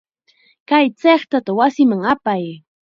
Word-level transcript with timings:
Kay 0.69 0.85
chiqtata 0.99 1.51
wasiman 1.57 2.01
apay. 2.13 2.43